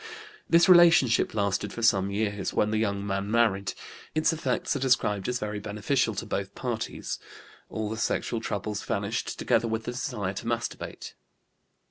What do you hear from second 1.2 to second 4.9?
lasted for some years, when the young man married; its effects are